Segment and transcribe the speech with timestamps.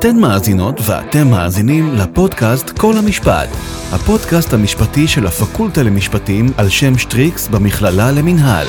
[0.00, 3.48] אתן מאזינות ואתם מאזינים לפודקאסט כל המשפט,
[3.94, 8.66] הפודקאסט המשפטי של הפקולטה למשפטים על שם שטריקס במכללה למינהל.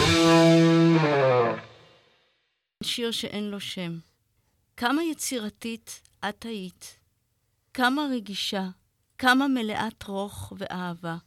[2.83, 3.97] שיר שאין לו שם.
[4.77, 6.99] כמה יצירתית את היית,
[7.73, 8.67] כמה רגישה,
[9.17, 11.17] כמה מלאת רוך ואהבה.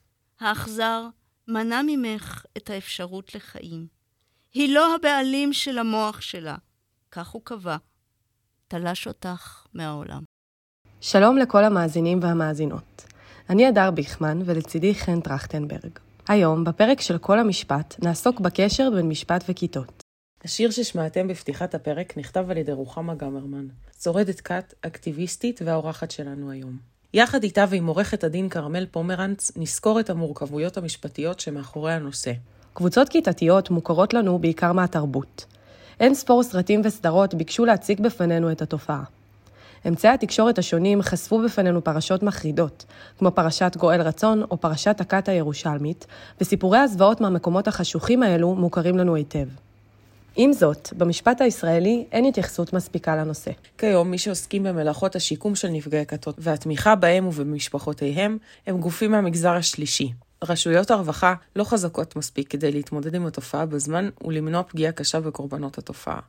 [0.40, 1.06] האכזר
[1.48, 3.86] מנע ממך את האפשרות לחיים.
[4.54, 6.56] היא לא הבעלים של המוח שלה,
[7.10, 7.76] כך הוא קבע.
[8.74, 10.22] תלש אותך מהעולם.
[11.00, 13.04] שלום לכל המאזינים והמאזינות.
[13.50, 15.98] אני הדר ביכמן ולצידי חן טרכטנברג.
[16.28, 20.02] היום, בפרק של כל המשפט, נעסוק בקשר בין משפט וכיתות.
[20.44, 23.66] השיר ששמעתם בפתיחת הפרק נכתב על ידי רוחמה גמרמן,
[24.02, 26.78] שורדת כת, אקטיביסטית והאורחת שלנו היום.
[27.14, 32.32] יחד איתה ועם עורכת הדין כרמל פומרנץ, נסקור את המורכבויות המשפטיות שמאחורי הנושא.
[32.72, 35.53] קבוצות כיתתיות מוכרות לנו בעיקר מהתרבות.
[36.00, 39.02] אין ספור סרטים וסדרות ביקשו להציג בפנינו את התופעה.
[39.88, 42.84] אמצעי התקשורת השונים חשפו בפנינו פרשות מחרידות,
[43.18, 46.06] כמו פרשת גואל רצון או פרשת הכת הירושלמית,
[46.40, 49.48] וסיפורי הזוועות מהמקומות החשוכים האלו מוכרים לנו היטב.
[50.36, 53.50] עם זאת, במשפט הישראלי אין התייחסות מספיקה לנושא.
[53.78, 60.12] כיום, מי שעוסקים במלאכות השיקום של נפגעי כתות והתמיכה בהם ובמשפחותיהם, הם גופים מהמגזר השלישי.
[60.48, 66.20] רשויות הרווחה לא חזקות מספיק כדי להתמודד עם התופעה בזמן ולמנוע פגיעה קשה בקורבנות התופעה.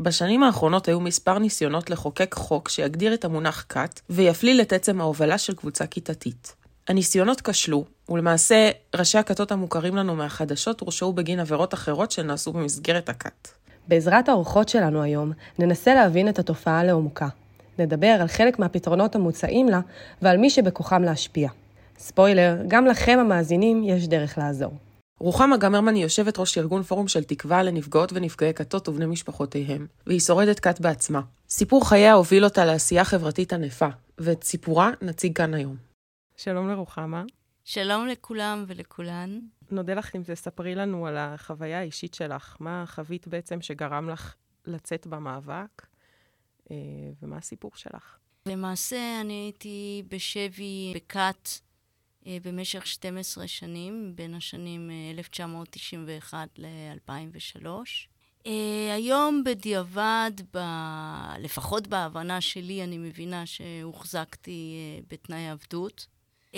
[0.00, 5.38] בשנים האחרונות היו מספר ניסיונות לחוקק חוק שיגדיר את המונח כת ויפליל את עצם ההובלה
[5.38, 6.54] של קבוצה כיתתית.
[6.88, 13.48] הניסיונות כשלו, ולמעשה ראשי הכתות המוכרים לנו מהחדשות הורשעו בגין עבירות אחרות שנעשו במסגרת הכת.
[13.88, 17.28] בעזרת האורחות שלנו היום, ננסה להבין את התופעה לעומקה.
[17.78, 19.80] נדבר על חלק מהפתרונות המוצעים לה
[20.22, 21.48] ועל מי שבכוחם להשפיע.
[21.98, 24.72] ספוילר, גם לכם המאזינים יש דרך לעזור.
[25.20, 30.20] רוחמה גמרמן היא יושבת ראש ארגון פורום של תקווה לנפגעות ונפגעי כתות ובני משפחותיהם, והיא
[30.20, 31.20] שורדת כת בעצמה.
[31.48, 35.76] סיפור חייה הוביל אותה לעשייה חברתית ענפה, ואת סיפורה נציג כאן היום.
[36.36, 37.24] שלום לרוחמה.
[37.64, 39.40] שלום לכולם ולכולן.
[39.70, 42.56] נודה לך אם תספרי לנו על החוויה האישית שלך.
[42.60, 44.34] מה חווית בעצם שגרם לך
[44.66, 45.86] לצאת במאבק,
[46.70, 46.76] אה,
[47.22, 48.16] ומה הסיפור שלך?
[48.46, 51.48] למעשה, אני הייתי בשבי בכת
[52.26, 57.66] במשך 12 שנים, בין השנים 1991 ל-2003.
[58.94, 60.58] היום בדיעבד, ב...
[61.38, 66.06] לפחות בהבנה שלי, אני מבינה שהוחזקתי אה, בתנאי עבדות.
[66.52, 66.56] Uh,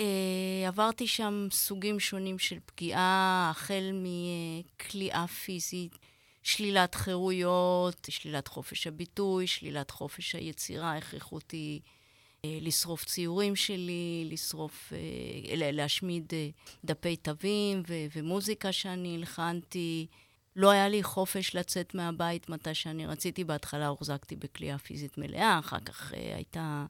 [0.67, 5.97] עברתי שם סוגים שונים של פגיעה, החל מכליאה פיזית,
[6.43, 11.96] שלילת חירויות, שלילת חופש הביטוי, שלילת חופש היצירה, הכריחו אותי uh,
[12.45, 20.07] לשרוף ציורים שלי, לשרוף, uh, להשמיד uh, דפי תווים ו- ומוזיקה שאני הלחנתי.
[20.55, 23.43] לא היה לי חופש לצאת מהבית מתי שאני רציתי.
[23.43, 26.85] בהתחלה הוחזקתי בכליאה פיזית מלאה, אחר כך הייתה...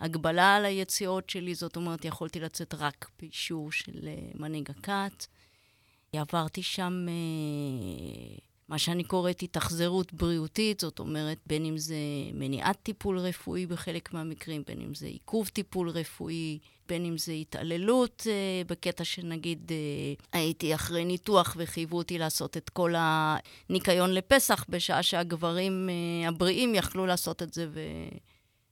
[0.00, 5.26] הגבלה על היציאות שלי, זאת אומרת, יכולתי לצאת רק באישור של מנהיג הכת.
[6.12, 7.06] עברתי שם
[8.68, 11.94] מה שאני קוראת התאכזרות בריאותית, זאת אומרת, בין אם זה
[12.34, 16.58] מניעת טיפול רפואי בחלק מהמקרים, בין אם זה עיכוב טיפול רפואי,
[16.88, 22.70] בין אם זה התעללות, uh, בקטע שנגיד uh, הייתי אחרי ניתוח וחייבו אותי לעשות את
[22.70, 27.80] כל הניקיון לפסח, בשעה שהגברים uh, הבריאים יכלו לעשות את זה ו...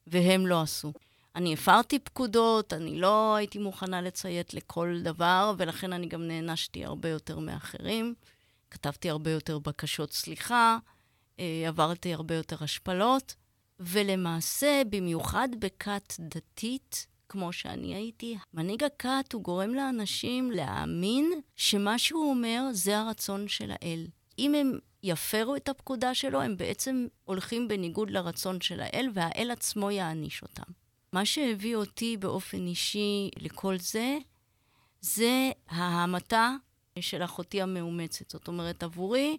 [0.06, 0.92] והם לא עשו.
[1.36, 7.08] אני הפרתי פקודות, אני לא הייתי מוכנה לציית לכל דבר, ולכן אני גם נענשתי הרבה
[7.08, 8.14] יותר מאחרים.
[8.70, 10.78] כתבתי הרבה יותר בקשות סליחה,
[11.40, 13.34] אה, עברתי הרבה יותר השפלות,
[13.80, 22.30] ולמעשה, במיוחד בכת דתית, כמו שאני הייתי, מנהיג הכת הוא גורם לאנשים להאמין שמה שהוא
[22.30, 24.06] אומר זה הרצון של האל.
[24.38, 29.90] אם הם יפרו את הפקודה שלו, הם בעצם הולכים בניגוד לרצון של האל, והאל עצמו
[29.90, 30.72] יעניש אותם.
[31.12, 34.18] מה שהביא אותי באופן אישי לכל זה,
[35.00, 36.54] זה ההמתה
[36.98, 38.30] של אחותי המאומצת.
[38.30, 39.36] זאת אומרת, עבורי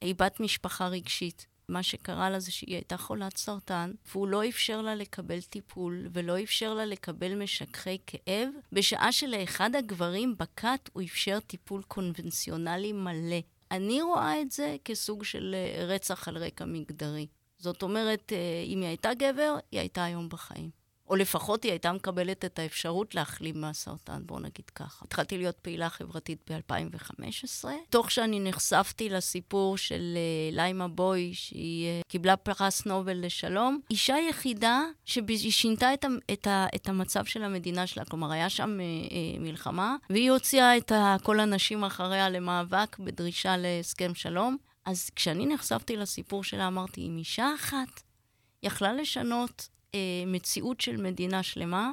[0.00, 1.46] היא בת משפחה רגשית.
[1.68, 6.42] מה שקרה לה זה שהיא הייתה חולת סרטן, והוא לא אפשר לה לקבל טיפול, ולא
[6.42, 13.40] אפשר לה לקבל משככי כאב, בשעה שלאחד הגברים בכת הוא אפשר טיפול קונבנציונלי מלא.
[13.70, 17.26] אני רואה את זה כסוג של אה, רצח על רקע מגדרי.
[17.58, 20.70] זאת אומרת, אה, אם היא הייתה גבר, היא הייתה היום בחיים.
[21.08, 25.04] או לפחות היא הייתה מקבלת את האפשרות להחלים מהסרטן, בואו נגיד ככה.
[25.04, 32.08] התחלתי להיות פעילה חברתית ב-2015, תוך שאני נחשפתי לסיפור של uh, ליימה בוי, שהיא uh,
[32.08, 33.80] קיבלה פרס נובל לשלום.
[33.90, 39.10] אישה יחידה שהיא שינתה את, את, את המצב של המדינה שלה, כלומר, היה שם uh,
[39.10, 44.56] uh, מלחמה, והיא הוציאה את כל הנשים אחריה למאבק בדרישה להסכם שלום.
[44.84, 48.02] אז כשאני נחשפתי לסיפור שלה, אמרתי, אם אישה אחת
[48.62, 51.90] יכלה לשנות אה, מציאות של מדינה שלמה,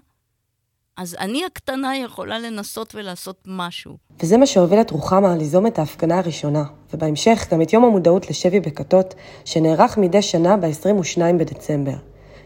[0.97, 3.97] אז אני הקטנה יכולה לנסות ולעשות משהו.
[4.19, 6.63] וזה מה שהוביל את רוחמה ליזום את ההפגנה הראשונה,
[6.93, 9.15] ובהמשך גם את יום המודעות לשבי בכתות,
[9.45, 11.95] שנערך מדי שנה ב-22 בדצמבר.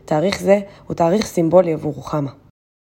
[0.06, 2.32] תאריך זה הוא תאריך סימבולי עבור רוחמה.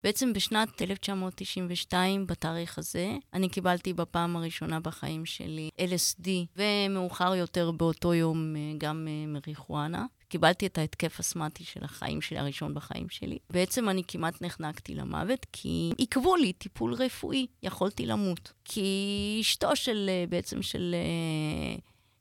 [0.03, 8.13] בעצם בשנת 1992, בתאריך הזה, אני קיבלתי בפעם הראשונה בחיים שלי LSD, ומאוחר יותר באותו
[8.13, 10.05] יום אה, גם אה, מריחואנה.
[10.27, 13.37] קיבלתי את ההתקף אסמטי של החיים שלי, הראשון בחיים שלי.
[13.49, 18.51] בעצם אני כמעט נחנקתי למוות, כי עיכבו לי טיפול רפואי, יכולתי למות.
[18.65, 20.95] כי אשתו של, אה, בעצם של...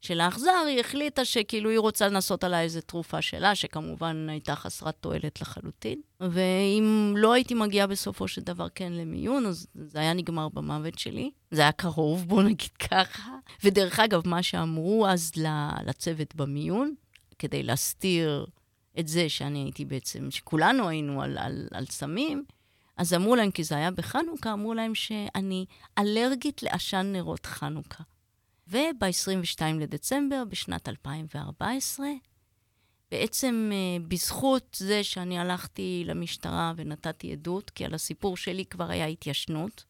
[0.05, 4.95] של האכזר, היא החליטה שכאילו היא רוצה לנסות עליי איזו תרופה שלה, שכמובן הייתה חסרת
[5.01, 6.01] תועלת לחלוטין.
[6.21, 11.31] ואם לא הייתי מגיעה בסופו של דבר כן למיון, אז זה היה נגמר במוות שלי.
[11.51, 13.31] זה היה קרוב, בוא נגיד ככה.
[13.65, 15.33] ודרך אגב, מה שאמרו אז
[15.87, 16.95] לצוות במיון,
[17.39, 18.47] כדי להסתיר
[18.99, 22.45] את זה שאני הייתי בעצם, שכולנו היינו על, על, על סמים,
[22.97, 25.67] אז אמרו להם, כי זה היה בחנוכה, אמרו להם שאני
[25.99, 28.05] אלרגית לעשן נרות חנוכה.
[28.69, 32.07] וב-22 לדצמבר, בשנת 2014,
[33.11, 39.07] בעצם אה, בזכות זה שאני הלכתי למשטרה ונתתי עדות, כי על הסיפור שלי כבר היה
[39.07, 39.85] התיישנות,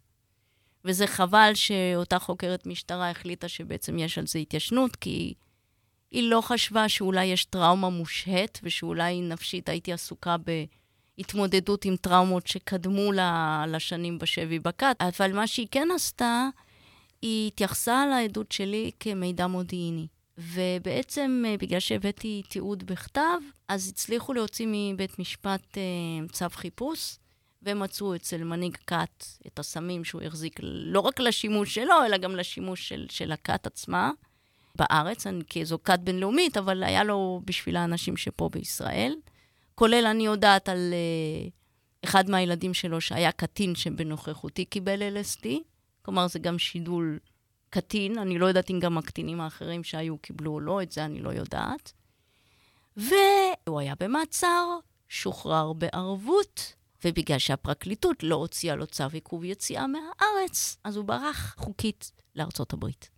[0.84, 5.34] וזה חבל שאותה חוקרת משטרה החליטה שבעצם יש על זה התיישנות, כי היא
[6.22, 10.36] לא חשבה שאולי יש טראומה מושהית, ושאולי נפשית הייתי עסוקה
[11.16, 13.12] בהתמודדות עם טראומות שקדמו
[13.68, 14.96] לשנים בשבי בכת.
[15.00, 16.48] אבל מה שהיא כן עשתה,
[17.22, 20.06] היא התייחסה לעדות שלי כמידע מודיעיני.
[20.38, 23.38] ובעצם, אה, בגלל שהבאתי תיעוד בכתב,
[23.68, 27.16] אז הצליחו להוציא מבית משפט אה, צו חיפוש,
[27.62, 32.88] ומצאו אצל מנהיג כת את הסמים שהוא החזיק לא רק לשימוש שלו, אלא גם לשימוש
[32.88, 34.10] של, של הכת עצמה
[34.74, 39.16] בארץ, אני, כי זו כת בינלאומית, אבל היה לו בשביל האנשים שפה בישראל.
[39.74, 41.48] כולל, אני יודעת על אה,
[42.04, 45.46] אחד מהילדים שלו שהיה קטין שבנוכחותי קיבל LSD,
[46.02, 47.18] כלומר, זה גם שידול
[47.70, 51.20] קטין, אני לא יודעת אם גם הקטינים האחרים שהיו קיבלו או לא, את זה אני
[51.20, 51.92] לא יודעת.
[52.96, 54.66] והוא היה במעצר,
[55.08, 56.74] שוחרר בערבות,
[57.04, 63.13] ובגלל שהפרקליטות לא הוציאה לו צו עיכוב יציאה מהארץ, אז הוא ברח חוקית לארצות הברית.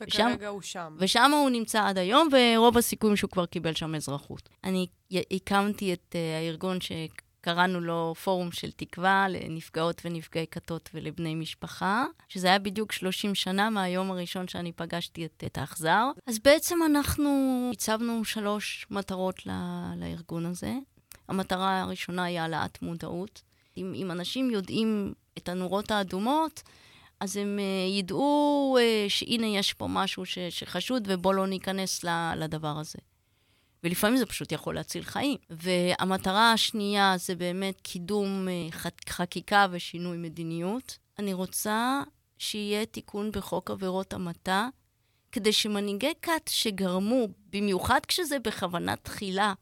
[0.00, 0.96] וכרגע ושם, הוא שם.
[0.98, 4.48] ושם הוא נמצא עד היום, ורוב הסיכויים שהוא כבר קיבל שם אזרחות.
[4.64, 4.86] אני
[5.30, 6.92] הקמתי את uh, הארגון ש...
[7.40, 13.70] קראנו לו פורום של תקווה לנפגעות ונפגעי כתות ולבני משפחה, שזה היה בדיוק 30 שנה
[13.70, 16.10] מהיום הראשון שאני פגשתי את, את האכזר.
[16.26, 17.30] אז בעצם אנחנו
[17.72, 19.50] הצבנו שלוש מטרות ל,
[19.96, 20.74] לארגון הזה.
[21.28, 23.42] המטרה הראשונה היא העלאת מודעות.
[23.76, 26.62] אם, אם אנשים יודעים את הנורות האדומות,
[27.20, 32.04] אז הם uh, ידעו uh, שהנה יש פה משהו שחשוד ובואו לא ניכנס
[32.36, 32.98] לדבר הזה.
[33.84, 35.36] ולפעמים זה פשוט יכול להציל חיים.
[35.50, 40.98] והמטרה השנייה זה באמת קידום אה, חקיקה ושינוי מדיניות.
[41.18, 42.02] אני רוצה
[42.38, 44.68] שיהיה תיקון בחוק עבירות המתה,
[45.32, 49.52] כדי שמנהיגי כת שגרמו, במיוחד כשזה בכוונת תחילה,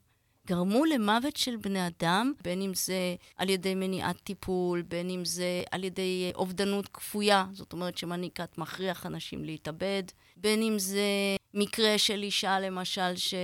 [0.49, 5.63] גרמו למוות של בני אדם, בין אם זה על ידי מניעת טיפול, בין אם זה
[5.71, 10.03] על ידי אה, אובדנות כפויה, זאת אומרת שמנהיג כת מכריח אנשים להתאבד,
[10.37, 13.35] בין אם זה מקרה של אישה, למשל, ש...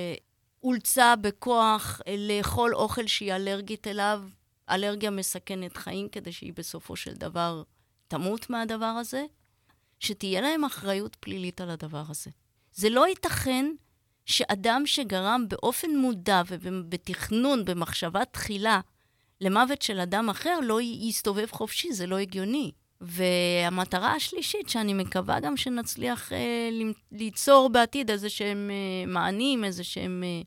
[0.63, 4.23] אולצה בכוח אה, לאכול אוכל שהיא אלרגית אליו,
[4.71, 7.63] אלרגיה מסכנת חיים, כדי שהיא בסופו של דבר
[8.09, 9.25] תמות מהדבר הזה,
[10.01, 12.31] שתהיה להם אחריות פלילית על הדבר הזה.
[12.73, 13.67] זה לא ייתכן
[14.27, 18.81] שאדם שגרם באופן מודע ובתכנון, במחשבה תחילה,
[19.41, 22.71] למוות של אדם אחר, לא יסתובב חופשי, זה לא הגיוני.
[23.01, 26.69] והמטרה השלישית, שאני מקווה גם שנצליח אה,
[27.13, 30.43] ליצור בעתיד איזה שהם אה, מענים, איזה שהם אה,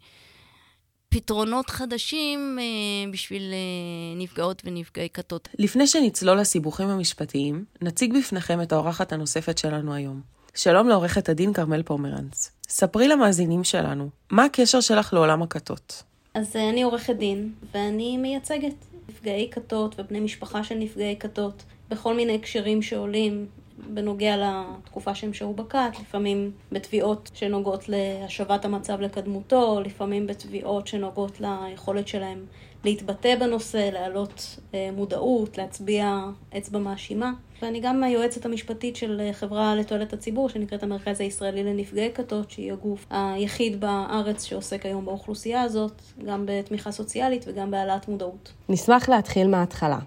[1.10, 5.50] פתרונות חדשים אה, בשביל אה, נפגעות ונפגעי כתות.
[5.60, 10.22] לפני שנצלול לסיבוכים המשפטיים, נציג בפניכם את האורחת הנוספת שלנו היום.
[10.56, 12.52] שלום לעורכת הדין כרמל פומרנץ.
[12.70, 16.04] ספרי למאזינים שלנו, מה הקשר שלך לעולם הכתות?
[16.34, 18.74] אז אה, אני עורכת דין, ואני מייצגת
[19.10, 21.64] נפגעי כתות ובני משפחה של נפגעי כתות.
[21.90, 23.46] בכל מיני הקשרים שעולים
[23.94, 32.08] בנוגע לתקופה שהם שהו בכת, לפעמים בתביעות שנוגעות להשבת המצב לקדמותו, לפעמים בתביעות שנוגעות ליכולת
[32.08, 32.46] שלהם
[32.84, 36.20] להתבטא בנושא, להעלות אה, מודעות, להצביע
[36.58, 37.32] אצבע מאשימה.
[37.62, 43.06] ואני גם היועצת המשפטית של חברה לתועלת הציבור שנקראת המרכז הישראלי לנפגעי כתות, שהיא הגוף
[43.10, 48.52] היחיד בארץ שעוסק היום באוכלוסייה הזאת, גם בתמיכה סוציאלית וגם בהעלאת מודעות.
[48.70, 50.00] נשמח להתחיל מההתחלה.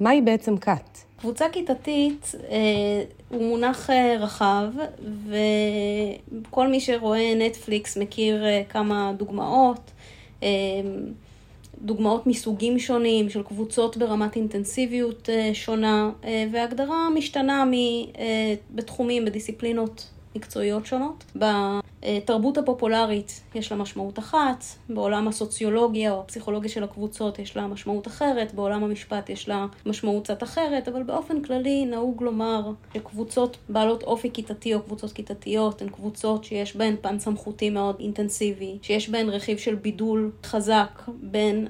[0.00, 0.98] מהי בעצם כת?
[1.20, 2.58] קבוצה כיתתית אה,
[3.28, 4.66] הוא מונח אה, רחב,
[5.26, 9.90] וכל מי שרואה נטפליקס מכיר אה, כמה דוגמאות.
[10.42, 10.48] אה,
[11.82, 17.64] דוגמאות מסוגים שונים של קבוצות ברמת אינטנסיביות אה, שונה, אה, והגדרה משתנה
[18.74, 20.06] בתחומים, בדיסציפלינות
[20.38, 21.24] מקצועיות שונות.
[21.36, 28.06] בתרבות הפופולרית יש לה משמעות אחת, בעולם הסוציולוגיה או הפסיכולוגיה של הקבוצות יש לה משמעות
[28.06, 34.02] אחרת, בעולם המשפט יש לה משמעות קצת אחרת, אבל באופן כללי נהוג לומר שקבוצות בעלות
[34.02, 39.28] אופי כיתתי או קבוצות כיתתיות הן קבוצות שיש בהן פן סמכותי מאוד אינטנסיבי, שיש בהן
[39.28, 41.68] רכיב של בידול חזק בין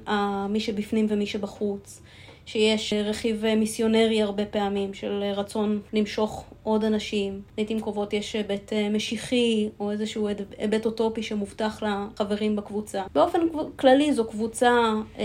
[0.49, 2.01] מי שבפנים ומי שבחוץ.
[2.49, 7.43] שיש רכיב מיסיונרי הרבה פעמים של רצון למשוך עוד אנשים.
[7.59, 10.29] לעיתים קרובות יש היבט אה, משיחי או איזשהו
[10.59, 13.03] היבט אוטופי שמובטח לחברים בקבוצה.
[13.15, 13.39] באופן
[13.77, 14.71] כללי זו קבוצה
[15.19, 15.25] אה,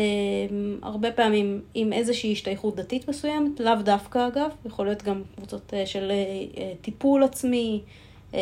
[0.81, 5.85] הרבה פעמים עם איזושהי השתייכות דתית מסוימת, לאו דווקא אגב, יכול להיות גם קבוצות אה,
[5.85, 7.81] של אה, אה טיפול עצמי.
[8.33, 8.39] אה,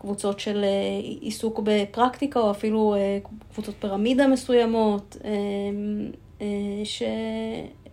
[0.00, 2.94] קבוצות של אה, עיסוק בפרקטיקה או אפילו
[3.52, 5.16] קבוצות פירמידה מסוימות.
[6.42, 6.46] אה,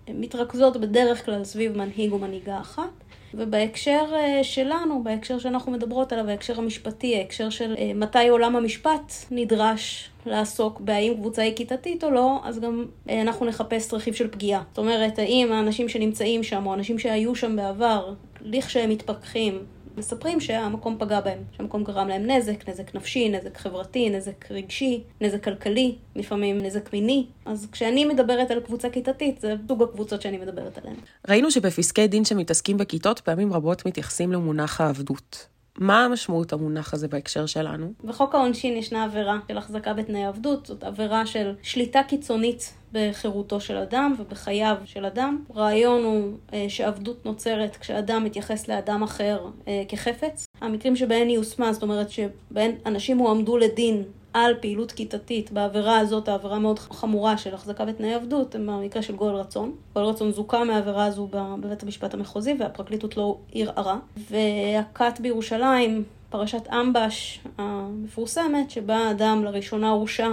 [0.08, 3.04] שמתרכזות בדרך כלל סביב מנהיג או מנהיגה אחת.
[3.34, 9.14] ובהקשר אה, שלנו, בהקשר שאנחנו מדברות עליו, בהקשר המשפטי, ההקשר של אה, מתי עולם המשפט
[9.32, 14.64] נדרש לעסוק בהאם קבוצה היא כיתתית או לא, אז גם אנחנו נחפש רכיב של פגיעה.
[14.70, 19.60] זאת אומרת, האם האנשים שנמצאים שם, או אנשים שהיו שם בעבר, לכשהם מתפכחים,
[19.98, 25.44] מספרים שהמקום פגע בהם, שהמקום גרם להם נזק, נזק נפשי, נזק חברתי, נזק רגשי, נזק
[25.44, 27.26] כלכלי, לפעמים נזק מיני.
[27.46, 30.96] אז כשאני מדברת על קבוצה כיתתית, זה סוג הקבוצות שאני מדברת עליהן.
[31.28, 35.55] ראינו שבפסקי דין שמתעסקים בכיתות, פעמים רבות מתייחסים למונח העבדות.
[35.78, 37.94] מה המשמעות המונח הזה בהקשר שלנו?
[38.04, 43.78] בחוק העונשין ישנה עבירה של החזקה בתנאי עבדות, זאת עבירה של שליטה קיצונית בחירותו של
[43.78, 45.44] אדם ובחייו של אדם.
[45.50, 50.46] הרעיון הוא אה, שעבדות נוצרת כשאדם מתייחס לאדם אחר אה, כחפץ.
[50.62, 54.04] המקרים שבהן היא הושמה, זאת אומרת שבהן אנשים הועמדו לדין
[54.36, 59.36] על פעילות כיתתית בעבירה הזאת, העבירה מאוד חמורה של החזקה בתנאי עבדות, במקרה של גואל
[59.36, 59.76] רצון.
[59.94, 63.98] גואל רצון זוכה מהעבירה הזו בבית המשפט המחוזי והפרקליטות לא ערערה.
[64.30, 70.28] והכת בירושלים, פרשת אמבש המפורסמת, שבה האדם לראשונה הורשע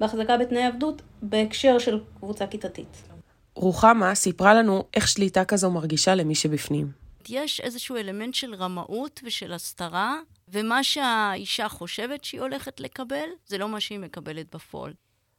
[0.00, 3.02] בהחזקה בתנאי עבדות בהקשר של קבוצה כיתתית.
[3.54, 7.01] רוחמה סיפרה לנו איך שליטה כזו מרגישה למי שבפנים.
[7.30, 13.68] יש איזשהו אלמנט של רמאות ושל הסתרה, ומה שהאישה חושבת שהיא הולכת לקבל, זה לא
[13.68, 14.92] מה שהיא מקבלת בפועל.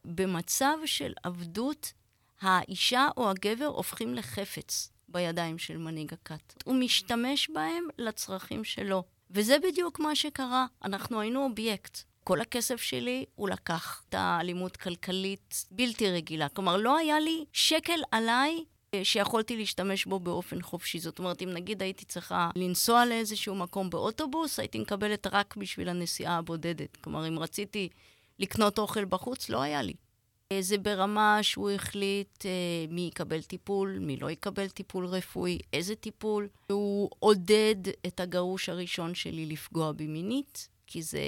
[0.04, 1.92] במצב של עבדות,
[2.40, 6.62] האישה או הגבר הופכים לחפץ בידיים של מנהיג הכת.
[6.64, 9.02] הוא משתמש בהם לצרכים שלו.
[9.30, 10.66] וזה בדיוק מה שקרה.
[10.84, 11.98] אנחנו היינו אובייקט.
[12.24, 16.48] כל הכסף שלי הוא לקח את האלימות כלכלית בלתי רגילה.
[16.48, 18.64] כלומר, לא היה לי שקל עליי
[19.02, 20.98] שיכולתי להשתמש בו באופן חופשי.
[20.98, 26.38] זאת אומרת, אם נגיד הייתי צריכה לנסוע לאיזשהו מקום באוטובוס, הייתי מקבלת רק בשביל הנסיעה
[26.38, 26.96] הבודדת.
[26.96, 27.88] כלומר, אם רציתי
[28.38, 29.94] לקנות אוכל בחוץ, לא היה לי.
[30.52, 32.50] אה, זה ברמה שהוא החליט אה,
[32.88, 36.48] מי יקבל טיפול, מי לא יקבל טיפול רפואי, איזה טיפול.
[36.70, 40.68] הוא עודד את הגרוש הראשון שלי לפגוע בי מינית.
[40.86, 41.20] כי זה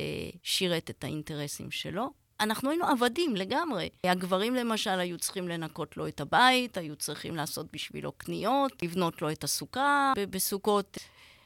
[0.42, 2.11] שירת את האינטרסים שלו.
[2.40, 3.88] אנחנו היינו עבדים לגמרי.
[4.04, 9.30] הגברים למשל היו צריכים לנקות לו את הבית, היו צריכים לעשות בשבילו קניות, לבנות לו
[9.30, 10.98] את הסוכה בסוכות,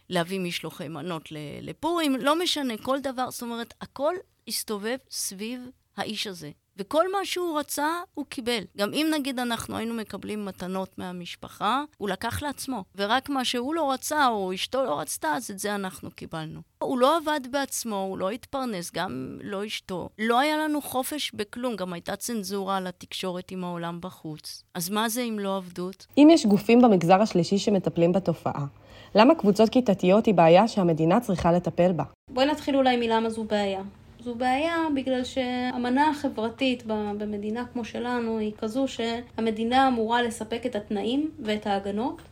[0.08, 1.28] להביא משלוחי מנות
[1.62, 4.14] לפורים, לא משנה, כל דבר, זאת אומרת, הכל
[4.48, 5.60] הסתובב סביב
[5.96, 6.50] האיש הזה.
[6.80, 8.62] וכל מה שהוא רצה, הוא קיבל.
[8.78, 12.84] גם אם נגיד אנחנו היינו מקבלים מתנות מהמשפחה, הוא לקח לעצמו.
[12.96, 16.60] ורק מה שהוא לא רצה, או אשתו לא רצתה, אז את זה אנחנו קיבלנו.
[16.78, 20.08] הוא לא עבד בעצמו, הוא לא התפרנס, גם לא אשתו.
[20.18, 24.62] לא היה לנו חופש בכלום, גם הייתה צנזורה על התקשורת עם העולם בחוץ.
[24.74, 26.06] אז מה זה אם לא עבדות?
[26.18, 28.66] אם יש גופים במגזר השלישי שמטפלים בתופעה,
[29.14, 32.04] למה קבוצות כיתתיות היא בעיה שהמדינה צריכה לטפל בה?
[32.28, 33.82] בואי נתחיל אולי מלמה זו בעיה.
[34.24, 41.30] זו בעיה בגלל שהמנה החברתית במדינה כמו שלנו היא כזו שהמדינה אמורה לספק את התנאים
[41.42, 42.22] ואת ההגנות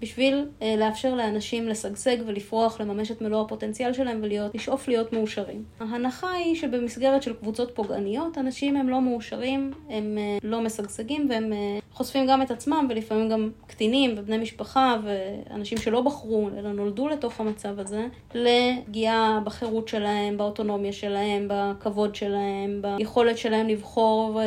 [0.00, 5.64] בשביל אה, לאפשר לאנשים לשגשג ולפרוח, לממש את מלוא הפוטנציאל שלהם ולשאוף להיות מאושרים.
[5.80, 11.52] ההנחה היא שבמסגרת של קבוצות פוגעניות, אנשים הם לא מאושרים, הם אה, לא משגשגים והם
[11.52, 17.08] אה, חושפים גם את עצמם ולפעמים גם קטינים ובני משפחה ואנשים שלא בחרו אלא נולדו
[17.08, 24.40] לתוך המצב הזה, לפגיעה בחירות שלהם, באוטונומיה שלהם, בכבוד שלהם, ביכולת שלהם לבחור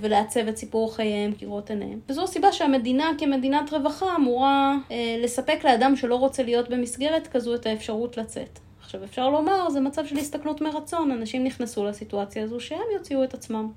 [0.00, 2.00] ולעצב את סיפור חייהם כראות עיניהם.
[2.08, 4.57] וזו הסיבה שהמדינה כמדינת רווחה אמורה אה,
[5.18, 8.58] לספק לאדם שלא רוצה להיות במסגרת כזו את האפשרות לצאת.
[8.80, 13.34] עכשיו אפשר לומר, זה מצב של הסתכלות מרצון, אנשים נכנסו לסיטואציה הזו שהם יוציאו את
[13.34, 13.70] עצמם.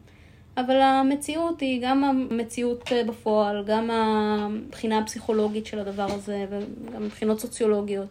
[0.57, 7.39] אבל המציאות היא גם המציאות אה, בפועל, גם הבחינה הפסיכולוגית של הדבר הזה, וגם מבחינות
[7.39, 8.07] סוציולוגיות.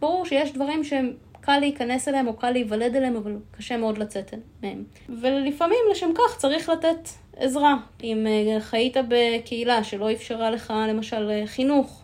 [0.00, 4.34] ברור שיש דברים שהם קל להיכנס אליהם או קל להיוולד אליהם, אבל קשה מאוד לצאת
[4.62, 4.84] מהם.
[5.08, 7.76] ולפעמים לשם כך צריך לתת עזרה.
[8.02, 11.99] אם אה, חיית בקהילה שלא אפשרה לך למשל אה, חינוך,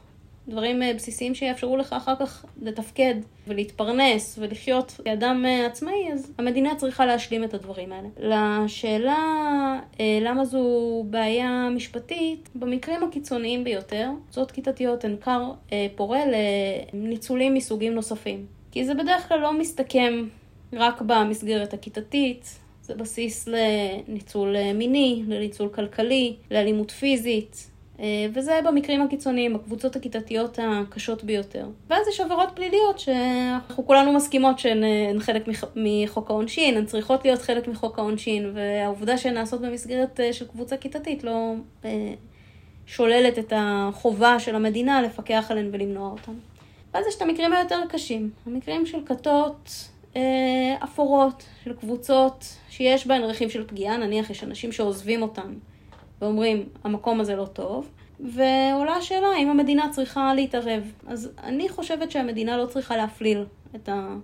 [0.48, 3.14] דברים אה, בסיסיים שיאפשרו לך אחר כך לתפקד
[3.46, 8.08] ולהתפרנס ולחיות כאדם עצמאי, אז המדינה צריכה להשלים את הדברים האלה.
[8.18, 9.80] לשאלה
[10.22, 15.52] למה זו בעיה משפטית, במקרים הקיצוניים ביותר, זאת כיתתיות הן כר
[15.94, 16.20] פורה
[16.92, 18.46] לניצולים מסוגים נוספים.
[18.70, 20.24] כי זה בדרך כלל לא מסתכם
[20.72, 27.75] רק במסגרת הכיתתית, זה בסיס לניצול מיני, לניצול כלכלי, לאלימות פיזית, אה,
[28.32, 31.66] וזה במקרים הקיצוניים, הקבוצות הכיתתיות הקשות ביותר.
[31.90, 37.42] ואז יש עבירות פליליות שאנחנו כולנו מסכימות שהן אה, חלק מחוק העונשין, הן צריכות להיות
[37.42, 41.54] חלק מחוק העונשין, והעובדה שהן נעשות במסגרת אה, של קבוצה כיתתית לא
[42.86, 46.32] שוללת את החובה של המדינה לפקח עליהן ולמנוע אותן.
[46.94, 49.70] ואז יש את המקרים היותר קשים, המקרים של כתות
[50.16, 50.22] אה,
[50.84, 55.54] אפורות, של קבוצות שיש בהן רכיב של פגיעה, נניח יש אנשים שעוזבים אותם
[56.20, 60.92] ואומרים, המקום הזה לא טוב, ועולה השאלה האם המדינה צריכה להתערב.
[61.06, 63.44] אז אני חושבת שהמדינה לא צריכה להפליל
[63.74, 64.16] את ה...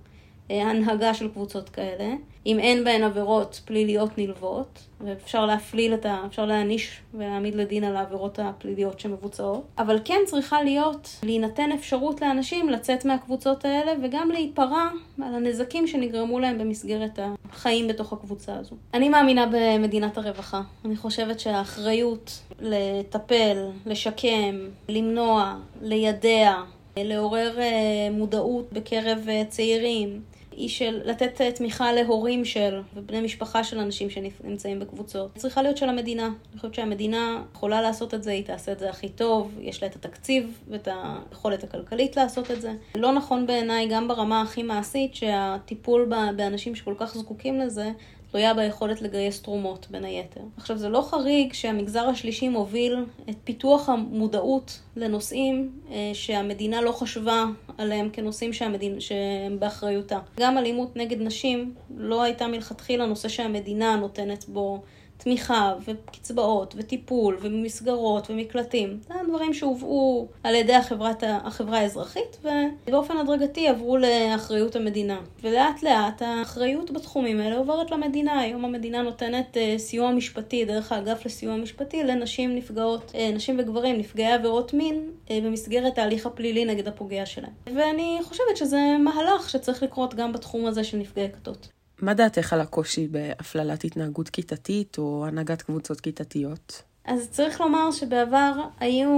[0.51, 2.15] הנהגה של קבוצות כאלה,
[2.47, 6.23] אם אין בהן עבירות פליליות נלוות, ואפשר להפליל את ה...
[6.27, 12.71] אפשר להעניש ולהעמיד לדין על העבירות הפליליות שמבוצעות, אבל כן צריכה להיות, להינתן אפשרות לאנשים
[12.71, 14.89] לצאת מהקבוצות האלה וגם להיפרע
[15.23, 17.19] על הנזקים שנגרמו להם במסגרת
[17.51, 18.77] החיים בתוך הקבוצה הזו.
[18.95, 20.63] אני מאמינה במדינת הרווחה.
[20.85, 26.55] אני חושבת שהאחריות לטפל, לשקם, למנוע, לידע,
[26.97, 30.21] לעורר אה, מודעות בקרב אה, צעירים,
[30.63, 35.31] היא של לתת אה, תמיכה להורים של ובני משפחה של אנשים שנמצאים בקבוצות.
[35.37, 36.27] צריכה להיות של המדינה.
[36.27, 39.89] אני חושבת שהמדינה יכולה לעשות את זה, היא תעשה את זה הכי טוב, יש לה
[39.89, 42.73] את התקציב ואת היכולת הכלכלית לעשות את זה.
[42.95, 47.91] לא נכון בעיניי, גם ברמה הכי מעשית, שהטיפול באנשים שכל כך זקוקים לזה,
[48.33, 50.41] תלויה ביכולת לגייס תרומות, בין היתר.
[50.57, 57.45] עכשיו, זה לא חריג שהמגזר השלישי מוביל את פיתוח המודעות לנושאים אה, שהמדינה לא חשבה
[57.79, 59.01] עליהם כנושאים שהמדינ...
[59.01, 60.19] שהם באחריותה.
[60.41, 64.83] גם אלימות נגד נשים לא הייתה מלכתחילה נושא שהמדינה נותנת בו
[65.25, 68.99] תמיכה וקצבאות וטיפול ומסגרות ומקלטים.
[69.09, 72.45] זה דברים שהובאו על ידי החברת, החברה האזרחית
[72.87, 75.21] ובאופן הדרגתי עברו לאחריות המדינה.
[75.43, 78.41] ולאט לאט האחריות בתחומים האלה עוברת למדינה.
[78.41, 83.99] היום המדינה נותנת uh, סיוע משפטי דרך האגף לסיוע משפטי לנשים נפגעות, uh, נשים וגברים
[83.99, 87.53] נפגעי עבירות מין uh, במסגרת ההליך הפלילי נגד הפוגע שלהם.
[87.75, 91.69] ואני חושבת שזה מהלך שצריך לקרות גם בתחום הזה של נפגעי כתות.
[92.03, 96.83] מה דעתך על הקושי בהפללת התנהגות כיתתית או הנהגת קבוצות כיתתיות?
[97.05, 99.09] אז צריך לומר שבעבר היו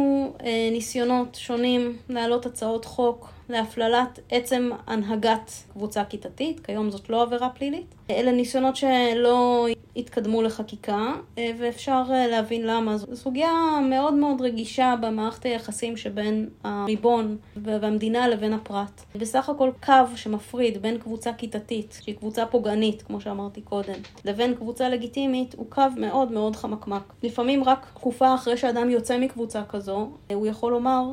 [0.40, 7.48] אה, ניסיונות שונים להעלות הצעות חוק להפללת עצם הנהגת קבוצה כיתתית, כיום זאת לא עבירה
[7.48, 7.94] פלילית.
[8.10, 12.96] אלה ניסיונות שלא התקדמו לחקיקה, אה, ואפשר אה, להבין למה.
[12.96, 13.52] זו סוגיה
[13.90, 19.02] מאוד מאוד רגישה במערכת היחסים שבין הריבון והמדינה לבין הפרט.
[19.16, 24.88] בסך הכל קו שמפריד בין קבוצה כיתתית, שהיא קבוצה פוגענית, כמו שאמרתי קודם, לבין קבוצה
[24.88, 27.12] לגיטימית, הוא קו מאוד מאוד חמקמק.
[27.22, 31.12] לפעמים רק תקופה אחרי שאדם יוצא מקבוצה כזו, אה, הוא יכול לומר,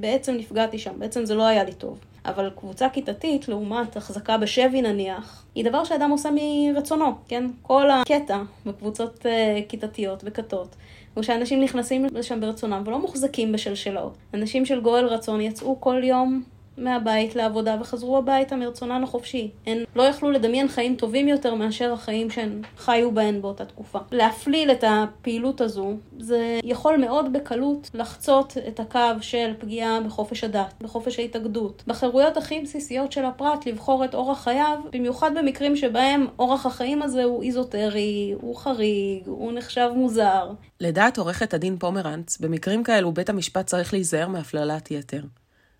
[0.00, 1.98] בעצם נפגעתי שם, בעצם זה לא היה לי טוב.
[2.26, 7.50] אבל קבוצה כיתתית, לעומת החזקה בשבי נניח, היא דבר שאדם עושה מרצונו, כן?
[7.62, 9.28] כל הקטע בקבוצות uh,
[9.68, 10.76] כיתתיות וכתות,
[11.14, 14.14] הוא שאנשים נכנסים לשם ברצונם ולא מוחזקים בשלשלאות.
[14.34, 16.42] אנשים של גואל רצון יצאו כל יום
[16.78, 19.50] מהבית לעבודה וחזרו הביתה מרצונן החופשי.
[19.66, 23.98] הן לא יכלו לדמיין חיים טובים יותר מאשר החיים שהן חיו בהן באותה תקופה.
[24.12, 30.74] להפליל את הפעילות הזו, זה יכול מאוד בקלות לחצות את הקו של פגיעה בחופש הדת,
[30.80, 36.66] בחופש ההתאגדות, בחירויות הכי בסיסיות של הפרט לבחור את אורח חייו, במיוחד במקרים שבהם אורח
[36.66, 40.50] החיים הזה הוא איזוטרי, הוא חריג, הוא נחשב מוזר.
[40.80, 45.20] לדעת עורכת הדין פומרנץ, במקרים כאלו בית המשפט צריך להיזהר מהפללת יתר.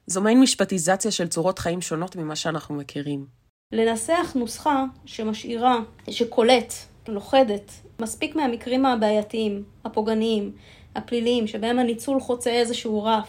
[0.07, 3.27] זו מעין משפטיזציה של צורות חיים שונות ממה שאנחנו מכירים.
[3.73, 5.79] לנסח נוסחה שמשאירה,
[6.11, 6.73] שקולט,
[7.09, 10.53] לוכדת, מספיק מהמקרים הבעייתיים, הפוגעניים,
[10.95, 13.29] הפליליים, שבהם הניצול חוצה איזשהו רף,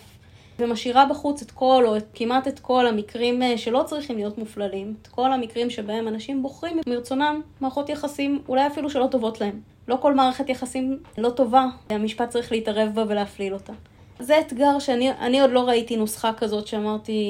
[0.59, 4.95] ומשאירה בחוץ את כל, או את, כמעט את כל המקרים אה, שלא צריכים להיות מופללים,
[5.01, 9.61] את כל המקרים שבהם אנשים בוחרים מרצונם מערכות יחסים, אולי אפילו שלא טובות להם.
[9.87, 13.73] לא כל מערכת יחסים לא טובה, המשפט צריך להתערב בה ולהפליל אותה.
[14.19, 17.21] זה אתגר שאני עוד לא ראיתי נוסחה כזאת שאמרתי,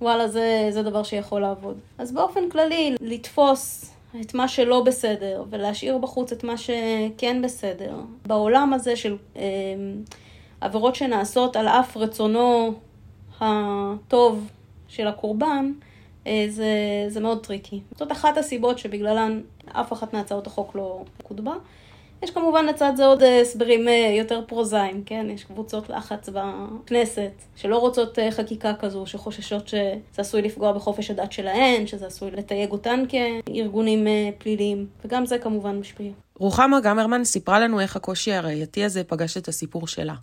[0.00, 1.78] וואלה, זה, זה דבר שיכול לעבוד.
[1.98, 7.96] אז באופן כללי, לתפוס את מה שלא בסדר ולהשאיר בחוץ את מה שכן בסדר.
[8.26, 9.42] בעולם הזה של אה,
[10.60, 12.72] עבירות שנעשות על אף רצונו
[13.40, 14.48] הטוב
[14.88, 15.72] של הקורבן,
[16.26, 16.74] אה, זה,
[17.08, 17.80] זה מאוד טריקי.
[17.98, 19.40] זאת אחת הסיבות שבגללן
[19.72, 21.56] אף אחת מהצעות החוק לא קודמה.
[22.22, 25.26] יש כמובן לצד זה עוד אה, הסברים אה, יותר פרוזאיים, כן?
[25.30, 31.32] יש קבוצות לחץ בכנסת שלא רוצות אה, חקיקה כזו, שחוששות שזה עשוי לפגוע בחופש הדת
[31.32, 34.06] שלהן, שזה עשוי לתייג אותן כארגונים
[34.38, 36.12] פליליים, וגם זה כמובן משפיע.
[36.34, 40.14] רוחמה גמרמן סיפרה לנו איך הקושי הראייתי הזה פגש את הסיפור שלה.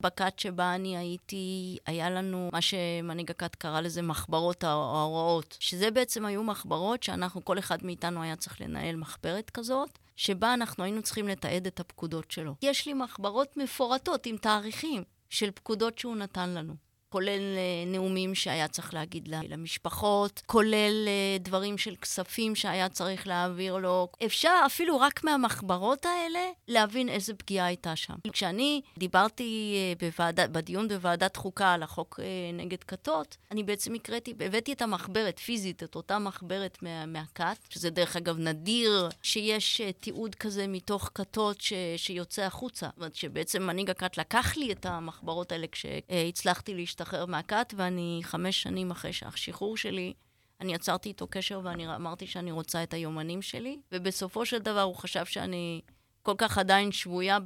[0.00, 6.24] בכת שבה אני הייתי, היה לנו מה שמנהיג הכת קרא לזה מחברות ההוראות, שזה בעצם
[6.26, 11.28] היו מחברות שאנחנו, כל אחד מאיתנו היה צריך לנהל מחברת כזאת, שבה אנחנו היינו צריכים
[11.28, 12.54] לתעד את הפקודות שלו.
[12.62, 16.74] יש לי מחברות מפורטות עם תאריכים של פקודות שהוא נתן לנו.
[17.12, 23.76] כולל אה, נאומים שהיה צריך להגיד למשפחות, כולל אה, דברים של כספים שהיה צריך להעביר
[23.76, 24.08] לו.
[24.26, 28.14] אפשר אפילו רק מהמחברות האלה להבין איזה פגיעה הייתה שם.
[28.32, 30.40] כשאני דיברתי אה, בוועד...
[30.52, 32.20] בדיון בוועדת חוקה על החוק
[32.52, 37.06] נגד כתות, אני בעצם הקראתי, הבאתי את המחברת פיזית, את אותה מחברת מה...
[37.06, 41.72] מהכת, שזה דרך אגב נדיר שיש תיעוד כזה מתוך כתות ש...
[41.96, 42.86] שיוצא החוצה.
[42.86, 47.01] זאת אומרת שבעצם מנהיג הכת לקח לי את המחברות האלה כשהצלחתי להשתתף.
[47.02, 50.12] להשתחרר מהכת, ואני חמש שנים אחרי השחרור שלי,
[50.60, 54.96] אני יצרתי איתו קשר ואני אמרתי שאני רוצה את היומנים שלי, ובסופו של דבר הוא
[54.96, 55.80] חשב שאני
[56.22, 57.38] כל כך עדיין שבויה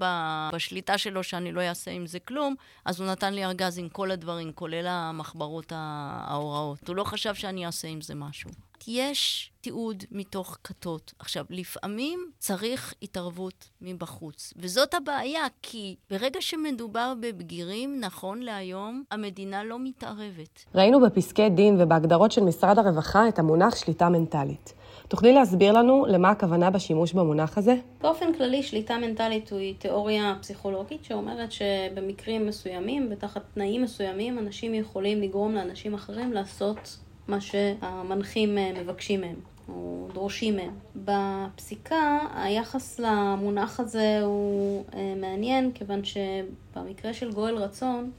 [0.53, 4.11] בשליטה שלו שאני לא אעשה עם זה כלום, אז הוא נתן לי ארגז עם כל
[4.11, 6.88] הדברים, כולל המחברות ההוראות.
[6.88, 8.51] הוא לא חשב שאני אעשה עם זה משהו.
[8.89, 11.15] יש תיעוד מתוך כתות.
[11.19, 19.77] עכשיו, לפעמים צריך התערבות מבחוץ, וזאת הבעיה, כי ברגע שמדובר בבגירים, נכון להיום, המדינה לא
[19.79, 20.65] מתערבת.
[20.75, 24.75] ראינו בפסקי דין ובהגדרות של משרד הרווחה את המונח שליטה מנטלית.
[25.09, 27.77] תוכלי להסביר לנו למה הכוונה בשימוש במונח הזה?
[28.01, 35.23] באופן כללי, שליטה מנטלית היא תיאוריה פסיכולוגית שאומרת שבמקרים מסוימים ותחת תנאים מסוימים, אנשים יכולים
[35.23, 39.37] לגרום לאנשים אחרים לעשות מה שהמנחים אה, מבקשים מהם.
[39.69, 40.75] או דורשים מהם.
[40.97, 48.11] בפסיקה היחס למונח הזה הוא אה, מעניין, כיוון שבמקרה של גואל רצון,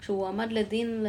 [0.00, 1.06] כשהוא עמד לדין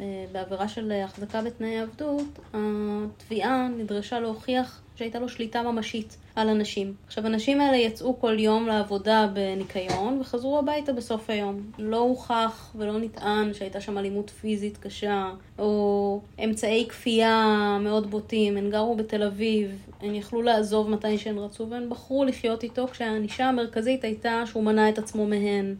[0.00, 6.94] אה, בעבירה של החזקה בתנאי עבדות, התביעה נדרשה להוכיח שהייתה לו שליטה ממשית על אנשים.
[7.06, 11.70] עכשיו, הנשים האלה יצאו כל יום לעבודה בניקיון וחזרו הביתה בסוף היום.
[11.78, 18.56] לא הוכח ולא נטען שהייתה שם אלימות פיזית קשה, או אמצעי כפייה מאוד בוטים.
[18.56, 23.44] הן גרו בתל אביב, הן יכלו לעזוב מתי שהן רצו, והן בחרו לחיות איתו כשהענישה
[23.44, 25.74] המרכזית הייתה שהוא מנע את עצמו מהן.